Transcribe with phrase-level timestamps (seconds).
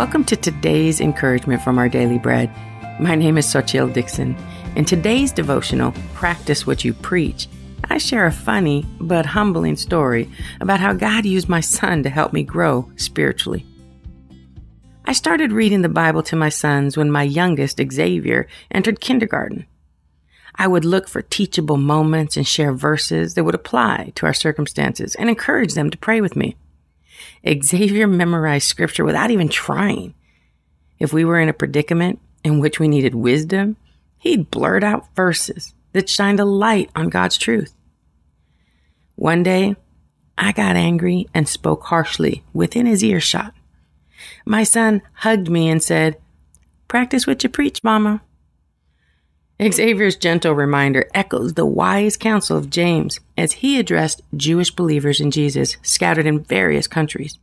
[0.00, 2.50] Welcome to today's encouragement from our daily bread.
[2.98, 4.34] My name is Sochil Dixon.
[4.74, 7.48] In today's devotional, Practice What You Preach,
[7.90, 10.30] I share a funny but humbling story
[10.62, 13.66] about how God used my son to help me grow spiritually.
[15.04, 19.66] I started reading the Bible to my sons when my youngest, Xavier, entered kindergarten.
[20.54, 25.14] I would look for teachable moments and share verses that would apply to our circumstances
[25.16, 26.56] and encourage them to pray with me.
[27.46, 30.14] Xavier memorized scripture without even trying.
[30.98, 33.76] If we were in a predicament in which we needed wisdom,
[34.18, 37.74] he'd blurt out verses that shined a light on God's truth.
[39.16, 39.76] One day,
[40.38, 43.54] I got angry and spoke harshly within his earshot.
[44.44, 46.16] My son hugged me and said,
[46.88, 48.22] Practice what you preach, Mama.
[49.60, 55.30] Xavier's gentle reminder echoes the wise counsel of James as he addressed Jewish believers in
[55.30, 57.38] Jesus scattered in various countries.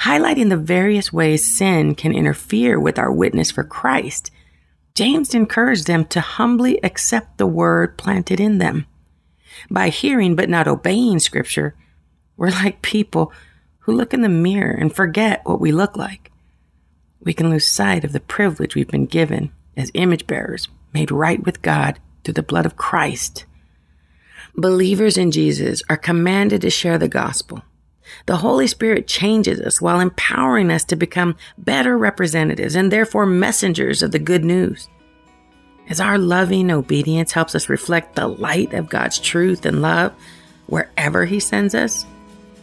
[0.00, 4.32] Highlighting the various ways sin can interfere with our witness for Christ,
[4.94, 8.86] James encouraged them to humbly accept the word planted in them.
[9.70, 11.76] By hearing but not obeying scripture,
[12.36, 13.32] we're like people
[13.80, 16.32] who look in the mirror and forget what we look like.
[17.20, 21.42] We can lose sight of the privilege we've been given as image bearers, made right
[21.44, 23.44] with God through the blood of Christ.
[24.54, 27.62] Believers in Jesus are commanded to share the gospel.
[28.26, 34.02] The Holy Spirit changes us while empowering us to become better representatives and therefore messengers
[34.02, 34.88] of the good news.
[35.88, 40.12] As our loving obedience helps us reflect the light of God's truth and love
[40.66, 42.04] wherever He sends us,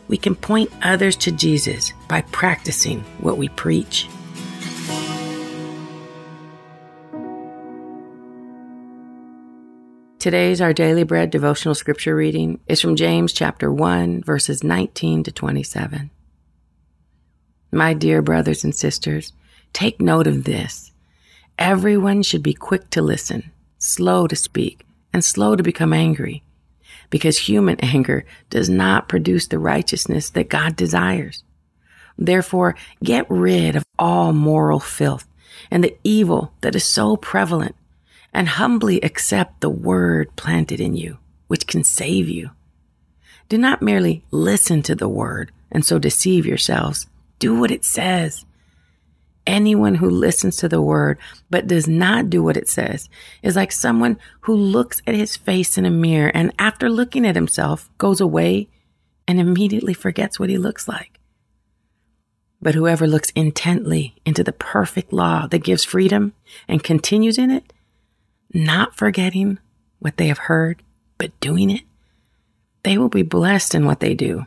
[0.07, 4.07] we can point others to Jesus by practicing what we preach.
[10.25, 15.31] Today's Our Daily Bread devotional scripture reading is from James chapter 1, verses 19 to
[15.31, 16.09] 27.
[17.71, 19.33] My dear brothers and sisters,
[19.71, 20.91] take note of this.
[21.59, 24.83] Everyone should be quick to listen, slow to speak,
[25.13, 26.41] and slow to become angry
[27.11, 31.43] because human anger does not produce the righteousness that God desires.
[32.17, 35.27] Therefore, get rid of all moral filth
[35.69, 37.75] and the evil that is so prevalent
[38.35, 42.51] and humbly accept the word planted in you, which can save you.
[43.47, 47.07] Do not merely listen to the word and so deceive yourselves.
[47.39, 48.45] Do what it says.
[49.47, 51.17] Anyone who listens to the word
[51.49, 53.07] but does not do what it says
[53.41, 57.35] is like someone who looks at his face in a mirror and after looking at
[57.35, 58.67] himself goes away
[59.29, 61.21] and immediately forgets what he looks like.
[62.61, 66.33] But whoever looks intently into the perfect law that gives freedom
[66.67, 67.71] and continues in it,
[68.55, 69.59] not forgetting
[69.99, 70.81] what they have heard,
[71.17, 71.83] but doing it,
[72.83, 74.45] they will be blessed in what they do.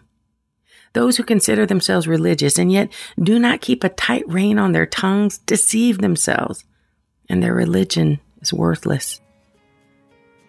[0.95, 2.93] Those who consider themselves religious and yet
[3.23, 6.65] do not keep a tight rein on their tongues deceive themselves,
[7.29, 9.21] and their religion is worthless.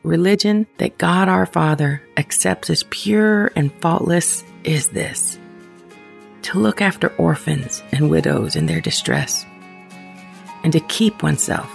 [0.04, 5.38] Religion that God our Father accepts as pure and faultless is this
[6.42, 9.46] to look after orphans and widows in their distress,
[10.64, 11.70] and to keep oneself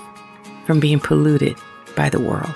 [0.64, 1.56] from being polluted
[1.94, 2.54] by the world.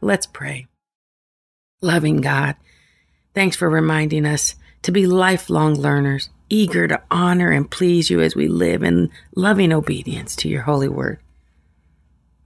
[0.00, 0.66] Let's pray.
[1.80, 2.56] Loving God,
[3.34, 8.36] thanks for reminding us to be lifelong learners, eager to honor and please you as
[8.36, 11.20] we live in loving obedience to your holy word.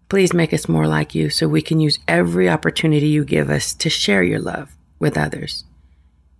[0.09, 3.75] Please make us more like you so we can use every opportunity you give us
[3.75, 5.65] to share your love with others.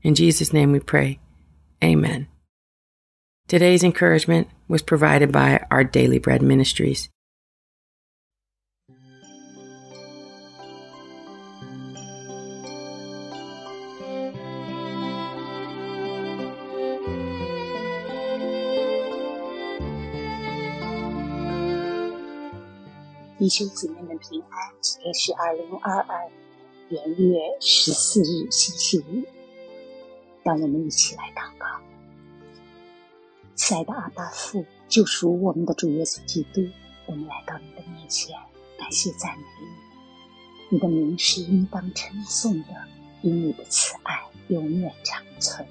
[0.03, 1.19] In Jesus' name we pray.
[1.83, 2.29] Amen.
[3.47, 7.08] Today's encouragement was provided by our Daily Bread Ministries.
[23.40, 26.30] 弟兄姊妹们平安，今天是二零二二
[26.88, 29.24] 元月十四日，星期五。
[30.44, 31.87] 让我们一起来祷告。
[33.59, 36.69] 亲爱的阿爸父，救赎我们的主耶稣基督，
[37.07, 38.39] 我们来到你的面前，
[38.79, 40.77] 感谢赞美你。
[40.77, 42.69] 你的名是应当称颂的，
[43.21, 45.67] 因你的慈爱永远长存。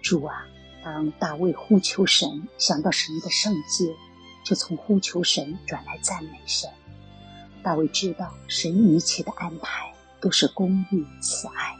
[0.00, 0.46] 主啊，
[0.82, 3.94] 当大卫呼求神，想到神的圣洁。
[4.42, 6.70] 就从呼求神转来赞美神。
[7.64, 11.74] 大卫知道神一切的安排都是公义慈爱。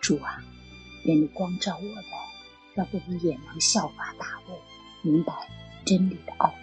[0.00, 0.42] 主啊，
[1.04, 2.04] 愿你光照我们，
[2.74, 4.58] 让我们也能效法大卫，
[5.02, 5.32] 明白
[5.84, 6.54] 真理的奥秘，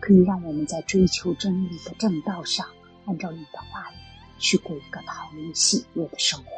[0.00, 2.66] 可以让我们在追求真理的正道上，
[3.06, 3.94] 按照你的话语
[4.38, 6.50] 去过一个讨你喜悦的生活。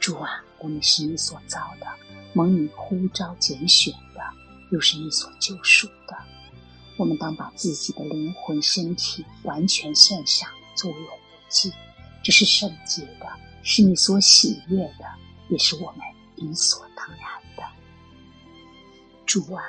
[0.00, 1.86] 主啊，我们是你所造的，
[2.34, 4.20] 蒙你呼召拣选的，
[4.70, 6.16] 又是你所救赎的。
[6.98, 11.18] 我们当把自己的灵魂、身体完全献上，作为活
[11.48, 11.72] 祭。
[12.22, 13.26] 这是圣洁的，
[13.62, 15.04] 是你所喜悦的，
[15.48, 16.00] 也是我们
[16.40, 17.18] 理所当然
[17.56, 17.62] 的。
[19.26, 19.62] 主啊，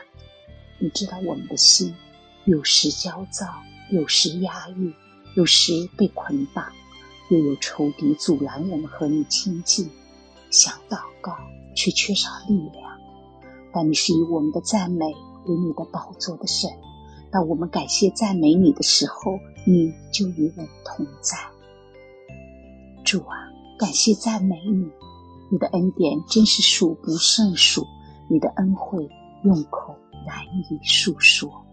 [0.80, 1.94] 你知道我们的心
[2.46, 3.46] 有时焦躁，
[3.92, 4.94] 有时压抑，
[5.36, 6.72] 有时被捆绑，
[7.30, 9.90] 又有仇敌阻拦我们和你亲近。
[10.50, 11.38] 想祷告，
[11.76, 12.98] 却缺少力量。
[13.72, 15.06] 但你是以我们的赞美
[15.46, 16.70] 为你的宝座的神。
[17.32, 21.38] 当我们感谢赞美你的时候，你就与我们同在。
[23.04, 23.36] 主啊，
[23.78, 24.90] 感谢赞美你，
[25.50, 27.86] 你的恩典真是数不胜数，
[28.30, 29.10] 你的恩惠
[29.44, 31.66] 用口难以述说，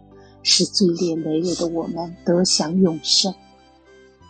[0.43, 3.33] 使罪孽累累的我们得享永生。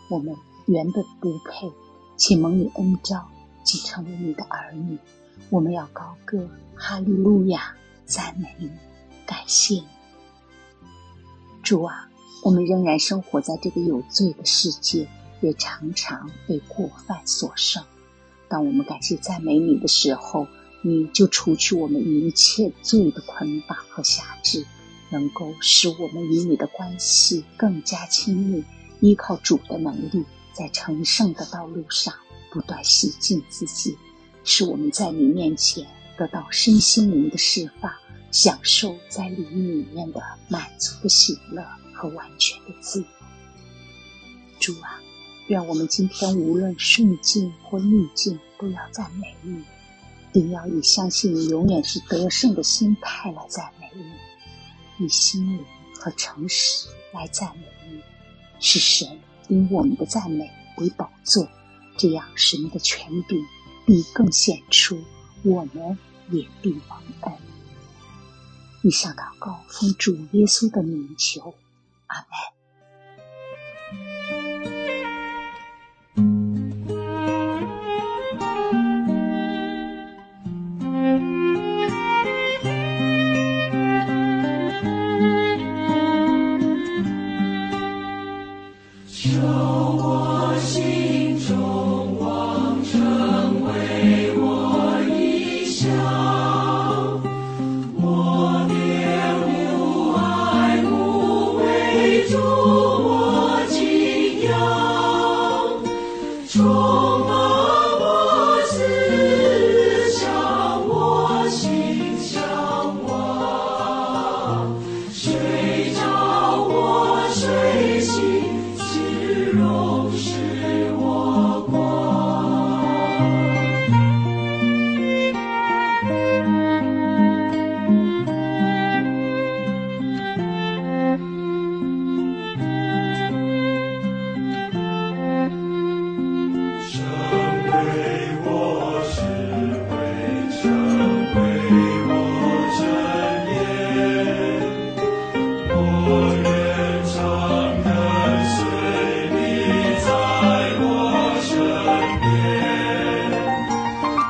[0.10, 0.36] 我们
[0.66, 1.72] 原本不配，
[2.16, 3.28] 请蒙你恩召。
[3.64, 4.98] 即成为你的儿女，
[5.50, 8.72] 我们要高歌哈利路亚，赞美你，
[9.26, 9.88] 感谢你，
[11.62, 12.10] 主啊！
[12.46, 15.10] 我们仍然生活在这个有罪的世界，
[15.42, 17.84] 也常常被过犯所胜。
[18.50, 20.48] 当我们感谢赞美你的时候，
[20.82, 24.66] 你就除去我们一切罪的捆绑和辖制，
[25.12, 28.64] 能够使我们与你的关系更加亲密。
[29.00, 30.24] 依靠主的能力，
[30.54, 32.14] 在成圣的道路上。
[32.50, 33.98] 不断洗净自己，
[34.44, 35.86] 使我们在你面前
[36.18, 37.92] 得到身心灵的释放，
[38.32, 41.62] 享受在灵里面的满足的喜乐
[41.94, 43.08] 和完全的自由。
[44.60, 44.98] 主啊，
[45.48, 49.64] 愿我们今天无论顺境或逆境，都要赞美你，
[50.34, 55.64] 定要以相信你永远是得胜的心态来赞美你，以心灵
[55.96, 58.02] 和诚实来赞美你，
[58.60, 61.48] 是神因我们的赞美为宝座。
[61.98, 63.42] 这样，神的权柄
[63.86, 65.02] 必更显出，
[65.44, 65.98] 我们
[66.30, 67.34] 也必蒙恩。
[68.84, 71.56] 以上祷告奉主耶稣的名求，
[72.08, 72.57] 阿门。
[102.50, 102.77] Oh.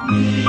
[0.08, 0.47] Thank.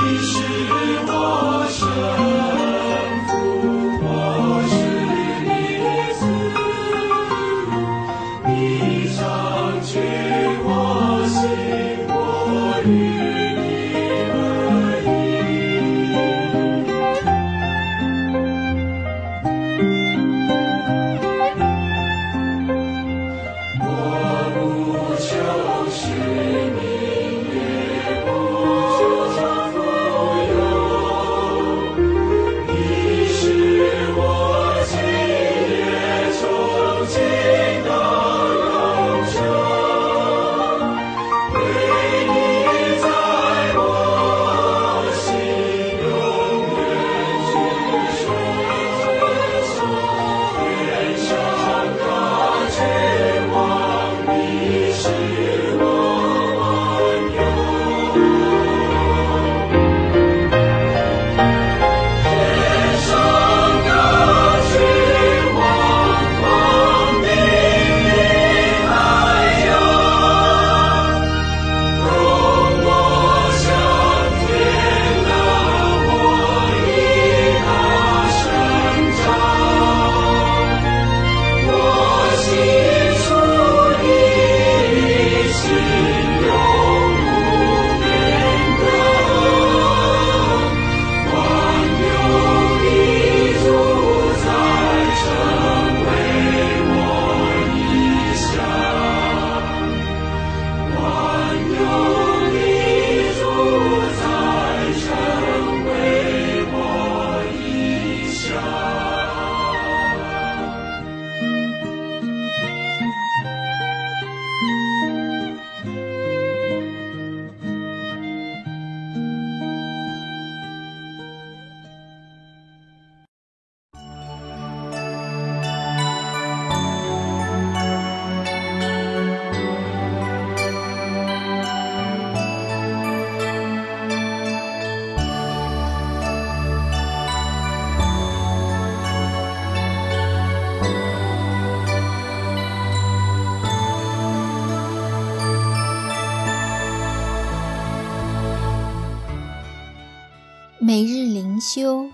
[151.59, 152.09] 修，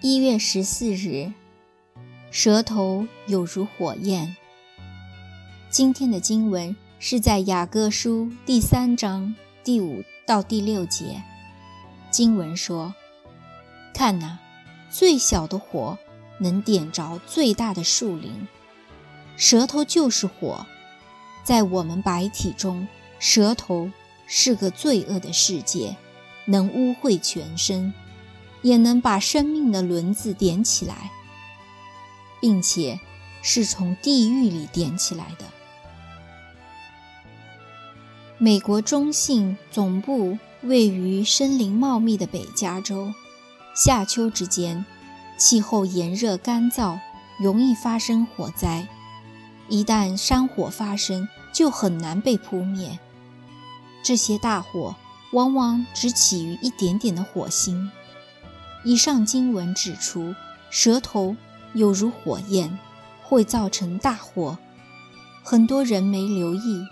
[0.00, 1.32] 一月十四日，
[2.30, 4.36] 舌头有如火焰。
[5.68, 11.22] 今天的经文是在雅各书第三章第五到第六节。
[12.10, 12.94] 经文说
[13.92, 14.38] ：“看哪，
[14.90, 15.98] 最小的火
[16.38, 18.46] 能点着最大的树林，
[19.36, 20.66] 舌头就是火，
[21.42, 22.86] 在我们白体中，
[23.18, 23.90] 舌头
[24.26, 25.96] 是个罪恶的世界。”
[26.44, 27.94] 能污秽全身，
[28.62, 31.10] 也能把生命的轮子点起来，
[32.40, 32.98] 并且
[33.42, 35.44] 是从地狱里点起来的。
[38.38, 43.12] 美国中信总部位于森林茂密的北加州，
[43.74, 44.84] 夏秋之间，
[45.36, 46.98] 气候炎热干燥，
[47.38, 48.88] 容易发生火灾。
[49.68, 52.98] 一旦山火发生，就很难被扑灭。
[54.02, 54.94] 这些大火。
[55.32, 57.90] 往往只起于一点点的火星。
[58.84, 60.34] 以上经文指出，
[60.70, 61.36] 舌头
[61.74, 62.78] 有如火焰，
[63.22, 64.58] 会造成大祸。
[65.42, 66.86] 很多人没留意，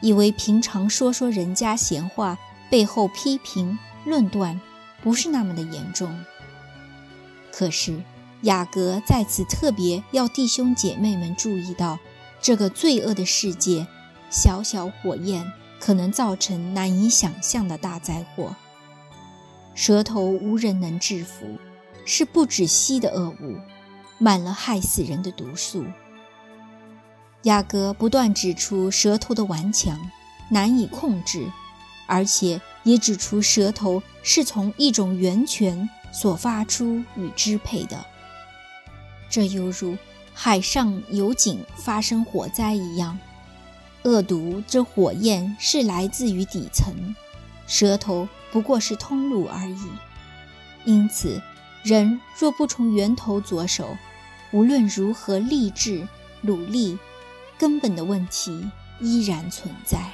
[0.00, 2.38] 以为平常说说人家闲话，
[2.70, 4.60] 背后批评论断，
[5.02, 6.16] 不是那么的严重。
[7.52, 8.02] 可是
[8.42, 11.98] 雅各在此特别要弟兄姐妹们注意到，
[12.40, 13.86] 这个罪恶的世界，
[14.30, 15.52] 小小火焰。
[15.78, 18.56] 可能造成难以想象的大灾祸。
[19.76, 21.58] 舌头无人能制服，
[22.06, 23.58] 是不止息的恶物，
[24.18, 25.84] 满了害死人的毒素。
[27.42, 30.10] 雅各不断指出舌头的顽强，
[30.50, 31.46] 难以控制，
[32.06, 38.02] 而且也指出舌头是从一种源泉所发出与支配的。
[39.28, 39.94] 这犹如
[40.32, 43.18] 海上油井发生火灾一样。
[44.04, 47.14] 恶毒这火焰是来自于底层，
[47.66, 49.88] 舌头不过是通路而已。
[50.84, 51.42] 因此，
[51.82, 53.96] 人若不从源头着手，
[54.52, 56.06] 无论如何励志
[56.42, 56.98] 努力，
[57.58, 60.12] 根本的问题依然存在。